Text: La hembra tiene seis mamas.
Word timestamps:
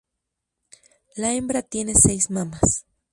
La 1.15 1.31
hembra 1.33 1.61
tiene 1.61 1.93
seis 1.93 2.31
mamas. 2.31 2.87